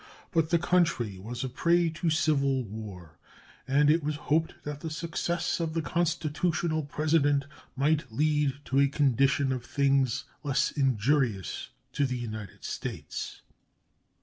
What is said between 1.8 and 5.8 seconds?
to civil war, and it was hoped that the success of